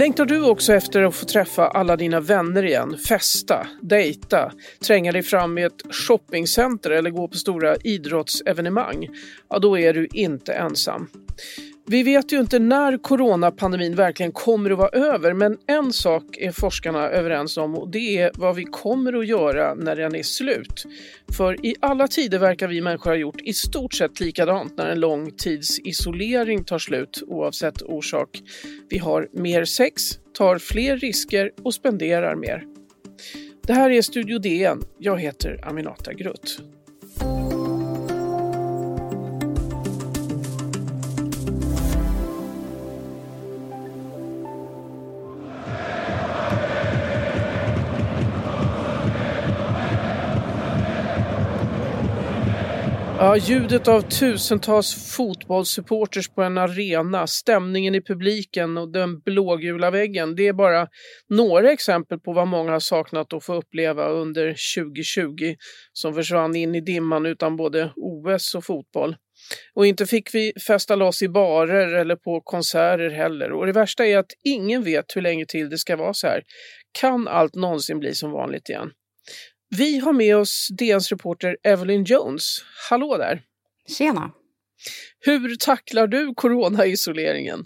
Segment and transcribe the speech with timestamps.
[0.00, 4.52] Längtar du också efter att få träffa alla dina vänner igen, festa, dejta,
[4.86, 9.08] tränga dig fram i ett shoppingcenter eller gå på stora idrottsevenemang?
[9.48, 11.08] Ja, då är du inte ensam.
[11.86, 16.52] Vi vet ju inte när coronapandemin verkligen kommer att vara över men en sak är
[16.52, 20.84] forskarna överens om och det är vad vi kommer att göra när den är slut.
[21.36, 25.00] För i alla tider verkar vi människor ha gjort i stort sett likadant när en
[25.00, 28.42] lång tids isolering tar slut oavsett orsak.
[28.90, 30.02] Vi har mer sex,
[30.34, 32.64] tar fler risker och spenderar mer.
[33.66, 34.82] Det här är Studio DN.
[34.98, 36.62] Jag heter Aminata Grutt.
[53.30, 60.36] Ja, ljudet av tusentals fotbollssupporters på en arena, stämningen i publiken och den blågula väggen.
[60.36, 60.88] Det är bara
[61.28, 65.54] några exempel på vad många har saknat att få uppleva under 2020
[65.92, 69.16] som försvann in i dimman utan både OS och fotboll.
[69.74, 73.52] Och inte fick vi festa loss i barer eller på konserter heller.
[73.52, 76.42] Och det värsta är att ingen vet hur länge till det ska vara så här.
[77.00, 78.90] Kan allt någonsin bli som vanligt igen?
[79.76, 82.64] Vi har med oss DNs reporter Evelyn Jones.
[82.90, 83.42] Hallå där!
[83.98, 84.30] Tjena!
[85.20, 87.64] Hur tacklar du coronaisoleringen?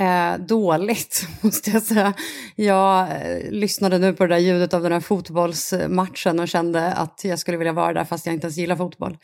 [0.00, 2.14] Eh, dåligt, måste jag säga.
[2.56, 7.20] Jag eh, lyssnade nu på det där ljudet av den här fotbollsmatchen och kände att
[7.24, 9.18] jag skulle vilja vara där fast jag inte ens gillar fotboll.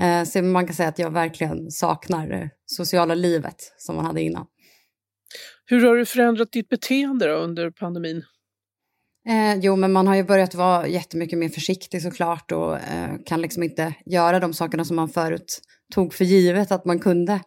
[0.00, 4.22] Eh, så man kan säga att jag verkligen saknar det sociala livet som man hade
[4.22, 4.46] innan.
[5.66, 8.24] Hur har du förändrat ditt beteende under pandemin?
[9.28, 13.40] Eh, jo, men man har ju börjat vara jättemycket mer försiktig såklart och eh, kan
[13.40, 15.60] liksom inte göra de sakerna som man förut
[15.94, 17.40] tog för givet att man kunde.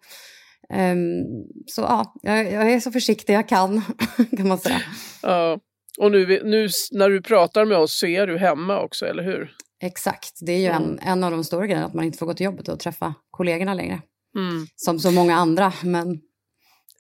[0.74, 1.24] Um,
[1.66, 3.82] så ja, jag, jag, är så försiktig jag kan,
[4.38, 4.82] kan man säga.
[5.22, 5.60] Ja,
[5.98, 9.52] och nu, nu när du pratar med oss så är du hemma också, eller hur?
[9.84, 10.84] Exakt, det är ju mm.
[10.84, 13.14] en, en av de stora grejerna, att man inte får gå till jobbet och träffa
[13.32, 14.02] kollegorna längre.
[14.38, 14.68] Mm.
[14.76, 16.20] Som så många andra, men...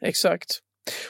[0.01, 0.59] Exakt.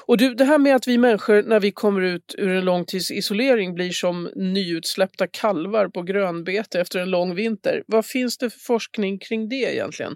[0.05, 3.73] Och du, det här med att vi människor när vi kommer ut ur en långtidsisolering
[3.73, 7.83] blir som nyutsläppta kalvar på grönbete efter en lång vinter.
[7.87, 10.15] Vad finns det för forskning kring det egentligen?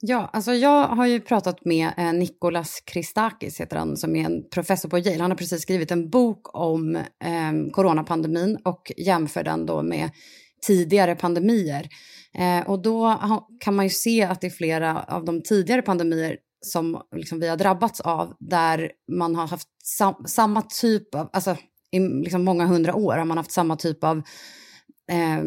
[0.00, 4.48] Ja, alltså jag har ju pratat med eh, Nikolas Christakis, heter han, som är en
[4.50, 5.22] professor på Yale.
[5.22, 10.10] Han har precis skrivit en bok om eh, coronapandemin och jämför den då med
[10.66, 11.88] tidigare pandemier.
[12.38, 13.18] Eh, och då
[13.60, 17.56] kan man ju se att i flera av de tidigare pandemier som liksom vi har
[17.56, 21.56] drabbats av där man har haft sam samma typ av, alltså
[21.90, 24.22] i liksom många hundra år har man haft samma typ av
[25.10, 25.44] eh,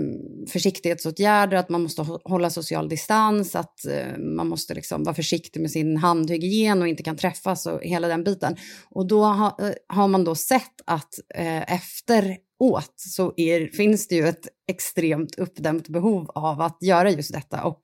[0.47, 5.71] försiktighetsåtgärder, att man måste hålla social distans, att eh, man måste liksom vara försiktig med
[5.71, 8.55] sin handhygien och inte kan träffas och hela den biten.
[8.89, 14.07] Och då ha, eh, har man då sett att eh, efter åt så är, finns
[14.07, 17.81] det ju ett extremt uppdämt behov av att göra just detta och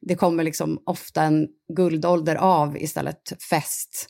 [0.00, 4.08] det kommer liksom ofta en guldålder av istället fest,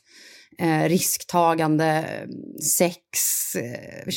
[0.59, 2.05] eh, risktagande,
[2.77, 2.99] sex,
[3.55, 4.07] eh,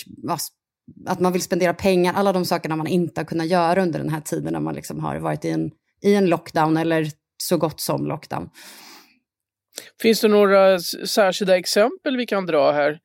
[1.06, 4.10] att man vill spendera pengar, alla de sakerna man inte har kunnat göra under den
[4.10, 5.70] här tiden när man liksom har varit i en,
[6.02, 7.10] i en lockdown eller
[7.42, 8.50] så gott som lockdown.
[10.02, 12.98] Finns det några särskilda exempel vi kan dra här?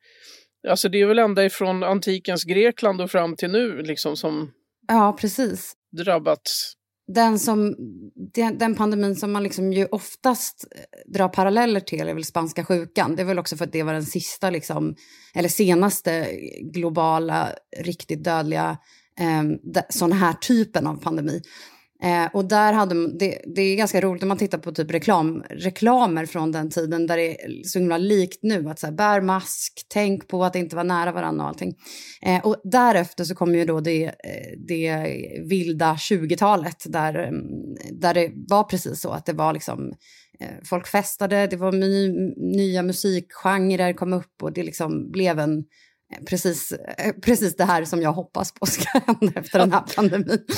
[0.68, 4.50] Alltså det är väl ända ifrån antikens Grekland och fram till nu liksom som
[4.88, 5.72] ja, precis.
[5.96, 6.72] drabbats.
[7.14, 7.74] Den, som,
[8.34, 12.64] den, den pandemin som man liksom ju oftast eh, drar paralleller till är väl spanska
[12.64, 13.16] sjukan.
[13.16, 14.94] Det är väl också för att det var den sista, liksom,
[15.34, 16.28] eller senaste
[16.72, 18.78] globala, riktigt dödliga
[19.20, 19.42] eh,
[19.88, 21.42] sån här typen av pandemi.
[22.02, 25.42] Eh, och där hade det, det är ganska roligt om man tittar på typ reklam,
[25.50, 28.68] reklamer från den tiden där det är så himla likt nu.
[28.68, 31.74] Att så här, bär mask, tänk på att inte vara nära varandra och allting.
[32.22, 35.06] Eh, och därefter så kommer ju då det, eh, det
[35.48, 37.44] vilda 20-talet där, mm,
[37.92, 39.92] där det var precis så att det var liksom
[40.40, 42.08] eh, folk festade, det var ny,
[42.56, 46.72] nya musikgenrer kom upp och det liksom blev en eh, precis,
[47.22, 50.38] precis det här som jag hoppas på ska hända efter den här pandemin.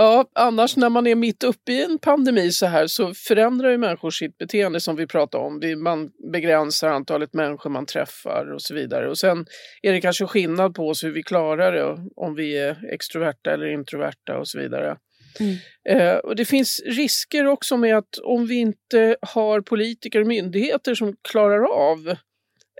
[0.00, 3.78] Ja, annars när man är mitt uppe i en pandemi så här så förändrar ju
[3.78, 5.82] människor sitt beteende som vi pratade om.
[5.82, 9.10] Man begränsar antalet människor man träffar och så vidare.
[9.10, 9.46] Och sen
[9.82, 13.66] är det kanske skillnad på oss hur vi klarar det, om vi är extroverta eller
[13.66, 14.96] introverta och så vidare.
[15.40, 15.56] Mm.
[15.88, 20.94] Eh, och det finns risker också med att om vi inte har politiker och myndigheter
[20.94, 22.08] som klarar av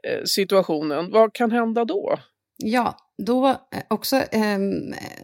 [0.09, 2.19] eh, situationen, vad kan hända då?
[2.65, 2.97] Ja,
[3.27, 3.57] då eh,
[3.89, 4.59] också eh,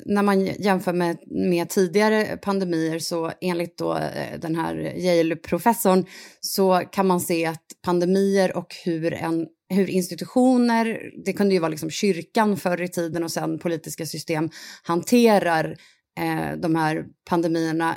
[0.05, 6.07] när man jämför med, med tidigare pandemier så enligt då eh, den här Yale-professorn
[6.41, 11.69] så kan man se att pandemier och hur, en, hur institutioner, det kunde ju vara
[11.69, 14.51] liksom kyrkan förr i tiden och sen politiska system
[14.83, 15.77] hanterar
[16.21, 17.97] eh, de här pandemierna,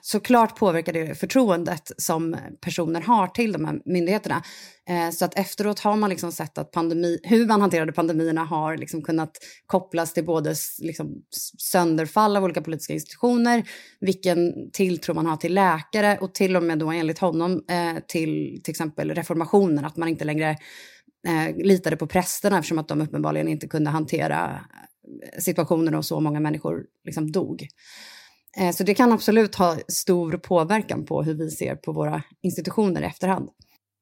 [0.00, 4.42] såklart påverkar det förtroendet som personer har till de här myndigheterna.
[4.88, 8.76] Eh, så att efteråt har man liksom sett att pandemi, hur man hanterade pandemierna har
[8.76, 9.30] liksom kunnat
[9.66, 11.22] kopplas till både liksom
[11.58, 13.68] sönderfall av olika politiska institutioner,
[14.00, 18.60] vilken tilltro man har till läkare och till och med då enligt honom eh, till
[18.64, 20.50] till exempel reformationen, att man inte längre
[21.28, 24.60] eh, litade på prästerna eftersom att de uppenbarligen inte kunde hantera
[25.38, 27.68] situationen och så många människor liksom dog.
[28.58, 33.02] Eh, så det kan absolut ha stor påverkan på hur vi ser på våra institutioner
[33.02, 33.48] i efterhand.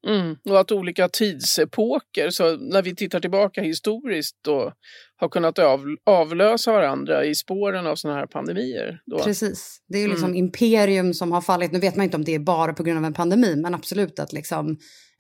[0.07, 4.73] Mm, och att olika tidsepoker, så när vi tittar tillbaka historiskt, då,
[5.17, 9.01] har kunnat av, avlösa varandra i spåren av sådana här pandemier.
[9.07, 9.19] Då.
[9.19, 10.37] Precis, det är liksom mm.
[10.37, 11.73] imperium som har fallit.
[11.73, 14.19] Nu vet man inte om det är bara på grund av en pandemi, men absolut
[14.19, 14.71] att liksom,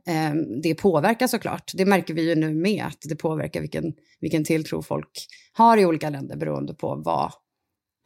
[0.08, 1.72] eh, det påverkar såklart.
[1.74, 5.86] Det märker vi ju nu med, att det påverkar vilken, vilken tilltro folk har i
[5.86, 7.32] olika länder beroende på vad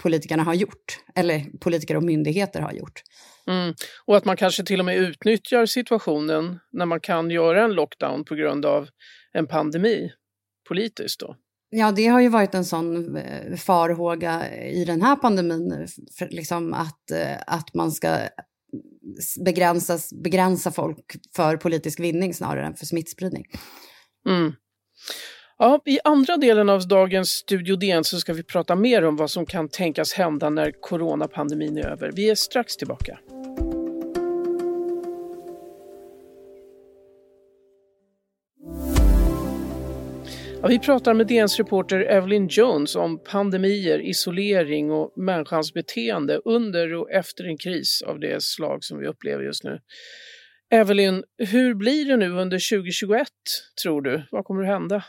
[0.02, 3.02] politikerna har gjort, eller politiker och myndigheter har gjort.
[3.46, 3.74] Mm.
[4.04, 8.24] Och att man kanske till och med utnyttjar situationen när man kan göra en lockdown
[8.24, 8.88] på grund av
[9.32, 10.12] en pandemi
[10.68, 11.36] politiskt då.
[11.70, 15.86] Ja, det har ju varit en sån eh, farhåga i den här pandemin,
[16.18, 18.18] för liksom att, eh, att man ska
[19.44, 23.44] begränsas, begränsa folk för politisk vinning snarare än för smittspridning.
[24.28, 24.52] Mm.
[25.60, 29.30] Ja, I andra delen av dagens Studio DN så ska vi prata mer om vad
[29.30, 32.12] som kan tänkas hända när coronapandemin är över.
[32.14, 33.18] Vi är strax tillbaka.
[40.62, 46.94] Ja, vi pratar med DNs reporter Evelyn Jones om pandemier, isolering och människans beteende under
[46.94, 49.80] och efter en kris av det slag som vi upplever just nu.
[50.70, 53.28] Evelyn, hur blir det nu under 2021
[53.82, 54.22] tror du?
[54.30, 55.04] Vad kommer att hända?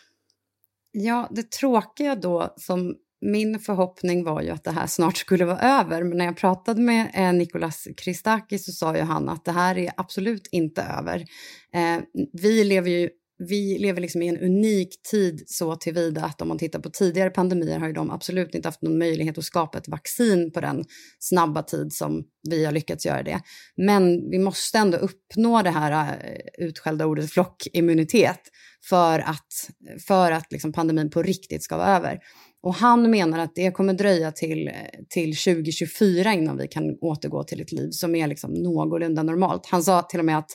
[0.92, 5.60] Ja, det tråkiga då som min förhoppning var ju att det här snart skulle vara
[5.60, 9.52] över, men när jag pratade med eh, Nicolas Christakis så sa ju han att det
[9.52, 11.26] här är absolut inte över.
[11.74, 12.04] Eh,
[12.34, 13.10] vi lever ju
[13.40, 17.30] vi lever liksom i en unik tid så tillvida att om man tittar på tidigare
[17.30, 20.86] pandemier har ju de absolut inte haft någon möjlighet att skapa ett vaccin på den
[21.20, 23.40] snabba tid som vi har lyckats göra det.
[23.78, 28.42] Men vi måste ändå uppnå det här eh, utskällda ordet flockimmunitet
[28.90, 29.70] för att,
[30.08, 32.20] för att liksom pandemin på riktigt ska vara över.
[32.62, 34.72] Och han menar att det kommer dröja till,
[35.10, 39.66] till 2024 innan vi kan återgå till ett liv som är liksom någorlunda normalt.
[39.66, 40.52] Han sa till och med att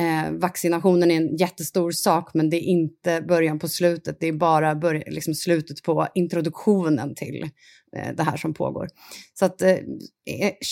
[0.00, 4.16] Eh, vaccinationen är en jättestor sak, men det är inte början på slutet.
[4.20, 7.42] Det är bara börja, liksom slutet på introduktionen till
[7.96, 8.88] eh, det här som pågår.
[9.34, 9.76] Så att eh,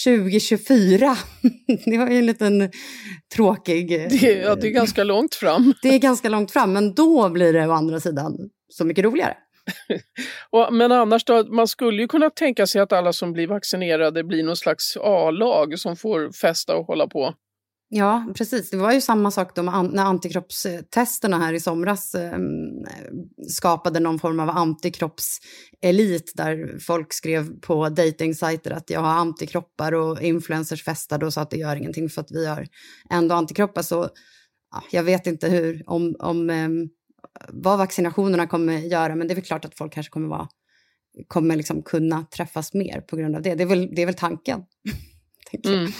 [0.04, 1.16] 2024, eh,
[1.84, 2.70] det var ju en liten
[3.34, 3.92] tråkig...
[3.92, 5.74] Eh, det, ja, det är ganska långt fram.
[5.82, 8.36] det är ganska långt fram, men då blir det å andra sidan
[8.69, 9.34] så mycket roligare.
[10.50, 14.24] och, men annars då, man skulle ju kunna tänka sig att alla som blir vaccinerade
[14.24, 17.34] blir någon slags A-lag som får festa och hålla på.
[17.90, 18.70] Ja, precis.
[18.70, 22.85] Det var ju samma sak då när antikroppstesterna här i somras ehm,
[23.49, 30.22] skapade någon form av antikroppselit där folk skrev på dejtingsajter att jag har antikroppar och
[30.22, 32.67] influencers festade och sa att det gör ingenting för att vi har
[33.10, 33.82] ändå antikroppar.
[33.82, 34.08] Så
[34.70, 36.89] ja, jag vet inte hur, om, om ehm,
[37.48, 40.48] vad vaccinationerna kommer göra, men det är väl klart att folk kanske kommer, vara,
[41.29, 43.55] kommer liksom kunna träffas mer på grund av det.
[43.55, 44.62] Det är väl, det är väl tanken.
[45.67, 45.93] mm.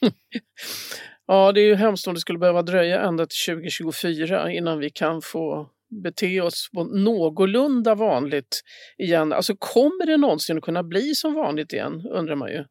[1.26, 4.90] Ja, det är ju hemskt om det skulle behöva dröja ända till 2024 innan vi
[4.90, 5.68] kan få
[6.02, 8.60] bete oss på någorlunda vanligt
[8.98, 9.32] igen.
[9.32, 12.64] Alltså kommer det någonsin att kunna bli som vanligt igen, undrar man ju.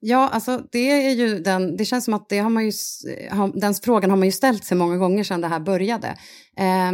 [0.00, 2.72] Ja, alltså det är ju den, det känns som att det har man ju,
[3.54, 6.08] den frågan har man ju ställt sig många gånger sedan det här började.
[6.58, 6.92] Eh,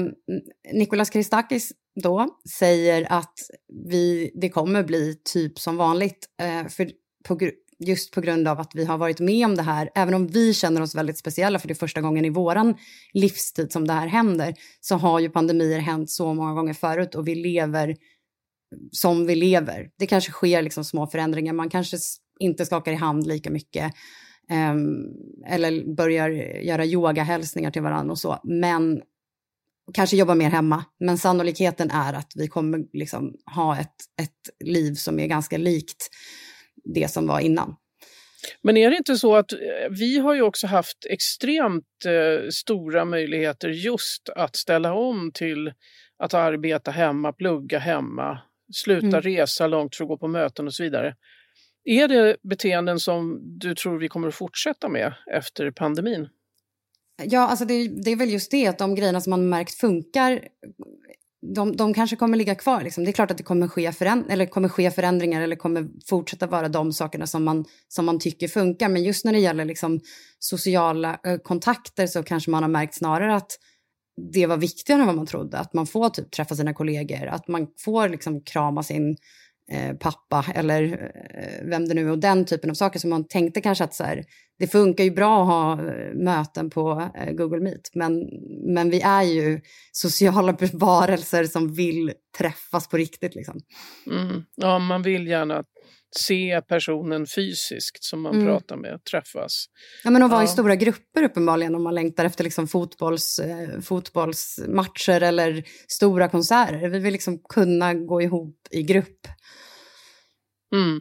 [0.73, 1.73] Nikolas Christakis
[2.03, 3.35] då säger att
[3.91, 6.27] vi, det kommer bli typ som vanligt.
[6.41, 6.91] Eh, för
[7.25, 7.39] på,
[7.85, 9.91] just på grund av att vi har varit med om det här.
[9.95, 12.75] Även om vi känner oss väldigt speciella för det är första gången i våran
[13.12, 17.29] livstid som det här händer, så har ju pandemier hänt så många gånger förut och
[17.29, 17.97] vi lever
[18.91, 19.91] som vi lever.
[19.99, 21.97] Det kanske sker liksom små förändringar, man kanske
[22.41, 23.93] inte skakar i hand lika mycket
[24.51, 25.07] um,
[25.47, 26.29] eller börjar
[26.62, 29.03] göra yogahälsningar till varandra och så, men
[29.95, 30.85] kanske jobba mer hemma.
[31.01, 36.09] Men sannolikheten är att vi kommer liksom ha ett, ett liv som är ganska likt
[36.85, 37.77] det som var innan.
[38.62, 39.59] Men är det inte så att eh,
[39.91, 45.73] vi har ju också haft extremt eh, stora möjligheter just att ställa om till
[46.19, 48.39] att arbeta hemma, plugga hemma,
[48.75, 49.21] sluta mm.
[49.21, 51.17] resa långt för att gå på möten och så vidare.
[51.85, 56.29] Är det beteenden som du tror vi kommer att fortsätta med efter pandemin?
[57.23, 60.49] Ja, alltså det, det, är väl just det att de grejerna som man märkt funkar,
[61.43, 62.83] de, de kanske kommer ligga kvar.
[62.83, 63.05] Liksom.
[63.05, 66.47] Det är klart att det kommer ske, föränd eller kommer ske förändringar eller kommer fortsätta
[66.47, 68.89] vara de sakerna som man, som man tycker funkar.
[68.89, 70.01] Men just när det gäller liksom,
[70.39, 73.59] sociala eh, kontakter så kanske man har märkt snarare att
[74.33, 75.59] det var viktigare än vad man trodde.
[75.59, 79.17] Att man får typ träffa sina kollegor, att man får liksom krama sin
[79.71, 82.11] eh, pappa eller eh, vem det nu är.
[82.11, 84.25] Och den typen av saker som man tänkte kanske att så här,
[84.62, 87.95] det funkar ju bra att ha eh, möten på eh, Google Meet.
[87.95, 88.12] Men,
[88.75, 89.61] men vi är ju
[89.92, 93.35] sociala varelser som vill träffas på riktigt.
[93.35, 93.61] Liksom.
[94.07, 94.42] Mm.
[94.57, 95.64] Ja, man vill gärna
[96.16, 98.47] se personen fysiskt som man mm.
[98.47, 99.66] pratar med, träffas.
[100.04, 100.45] Ja, men att vara ja.
[100.45, 106.88] i stora grupper uppenbarligen om man längtar efter liksom fotbolls, eh, fotbollsmatcher eller stora konserter.
[106.88, 109.26] Vi vill liksom kunna gå ihop i grupp.
[110.75, 111.00] Mm.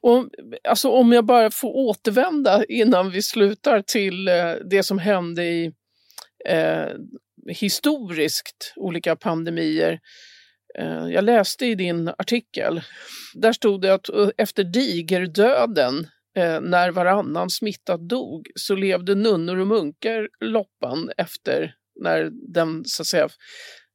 [0.00, 0.28] Och,
[0.68, 5.72] alltså, om jag bara får återvända innan vi slutar till eh, det som hände i
[6.48, 6.86] eh,
[7.48, 10.00] historiskt olika pandemier
[10.78, 12.80] Eh, jag läste i din artikel,
[13.34, 19.56] där stod det att eh, efter digerdöden eh, när varannan smittad dog så levde nunnor
[19.56, 23.28] och munkar loppan efter när den så att säga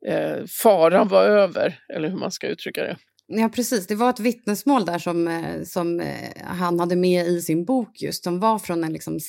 [0.08, 2.98] eh, faran var över, eller hur man ska uttrycka det.
[3.28, 3.88] Ja, precis.
[3.88, 8.02] Det var ett vittnesmål där som, eh, som eh, han hade med i sin bok
[8.02, 9.20] just, som var från en, liksom,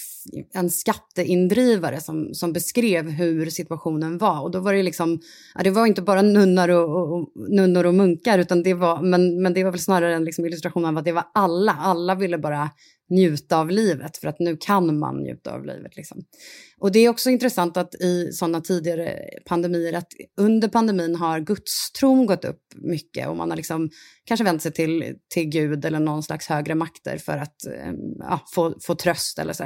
[0.55, 4.43] en skatteindrivare som, som beskrev hur situationen var.
[4.43, 5.21] Och då var det liksom,
[5.55, 9.43] ja, det var inte bara nunnor och, och, nunnor och munkar, utan det var, men,
[9.43, 11.73] men det var väl snarare en liksom illustration av att det var alla.
[11.73, 12.71] Alla ville bara
[13.15, 15.97] njuta av livet för att nu kan man njuta av livet.
[15.97, 16.25] Liksom.
[16.79, 22.27] Och det är också intressant att i sådana tidigare pandemier att under pandemin har gudstron
[22.27, 23.91] gått upp mycket och man har liksom
[24.25, 28.41] kanske vänt sig till, till Gud eller någon slags högre makter för att ehm, ja,
[28.55, 29.65] få, få tröst eller så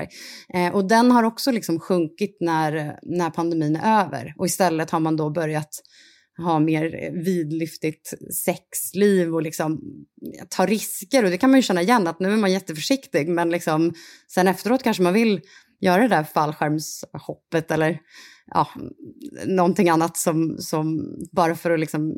[0.55, 5.01] eh, och den har också liksom sjunkit när, när pandemin är över och istället har
[5.01, 5.71] man då börjat
[6.39, 8.15] ha mer eh, vidlyftigt
[8.45, 9.81] sexliv och liksom
[10.49, 11.25] ta risker.
[11.25, 13.95] Och det kan man ju känna igen att nu är man jätteförsiktig men liksom
[14.35, 15.41] sen efteråt kanske man vill
[15.81, 18.01] göra det där fallskärmshoppet eller
[18.47, 18.69] ja,
[19.47, 22.15] någonting annat som, som bara för att liksom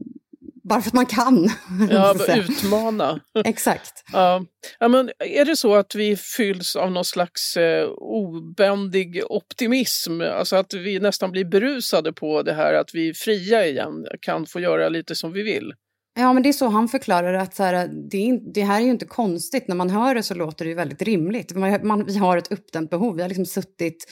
[0.63, 1.49] bara för att man kan.
[1.91, 3.21] Ja, utmana.
[3.45, 4.05] Exakt.
[4.13, 4.45] Ja.
[4.79, 10.21] ja, men är det så att vi fylls av någon slags eh, obändig optimism?
[10.21, 14.47] Alltså att vi nästan blir berusade på det här att vi är fria igen, kan
[14.47, 15.73] få göra lite som vi vill?
[16.15, 18.91] Ja, men det är så han förklarar att så här, det, det, här är ju
[18.91, 19.69] inte konstigt.
[19.69, 21.55] När man hör det så låter det ju väldigt rimligt.
[21.55, 23.17] Man, man, vi har ett uppdämt behov.
[23.17, 24.05] Vi har liksom suttit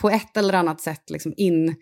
[0.00, 1.76] på ett eller annat sätt liksom in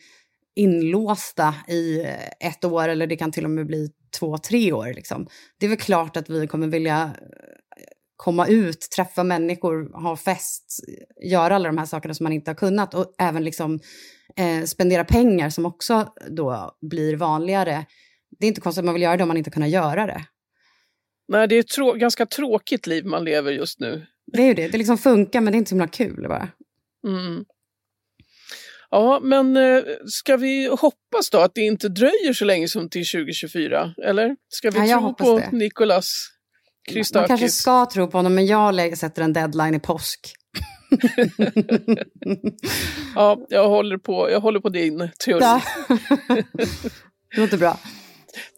[0.57, 2.01] inlåsta i
[2.41, 4.93] ett år eller det kan till och med bli två, tre år.
[4.95, 5.29] Liksom.
[5.59, 7.11] Det är väl klart att vi kommer vilja eh,
[8.17, 10.81] komma ut, träffa människor, ha fest,
[11.25, 13.81] göra alla de här sakerna som man inte har kunnat och även liksom,
[14.37, 17.87] eh, spendera pengar som också då blir vanligare.
[18.39, 20.25] Det är inte konstigt att man vill göra det om man inte kan göra det.
[21.29, 24.07] Nej, det är ett trå ganska tråkigt liv man lever just nu.
[24.33, 24.69] Det är ju det.
[24.69, 26.49] Det liksom funkar, men det är inte så himla kul bara.
[27.07, 27.45] Mm.
[28.91, 33.07] Ja, men eh, ska vi hoppas då att det inte dröjer så länge som till
[33.07, 33.95] 2024?
[34.05, 35.53] Eller ska vi ja, tro på det.
[35.53, 36.29] Nicolas
[36.91, 37.15] Christakis?
[37.15, 40.33] Man kanske ska tro på honom, men jag sätter en deadline i påsk.
[43.15, 45.41] ja, jag håller, på, jag håller på din teori.
[45.41, 45.63] Ja.
[47.35, 47.79] det låter bra.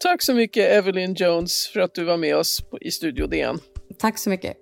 [0.00, 3.58] Tack så mycket Evelyn Jones för att du var med oss i Studio DN.
[3.98, 4.56] Tack så mycket.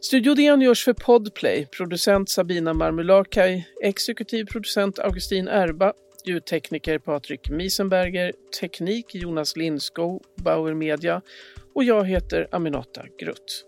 [0.00, 5.92] Studio DN görs för Podplay, producent Sabina Marmulakai, exekutiv producent Augustin Erba,
[6.24, 11.22] ljudtekniker Patrik Miesenberger, teknik Jonas Lindskog, Bauer Media.
[11.74, 13.64] Och jag heter Aminata Grutt.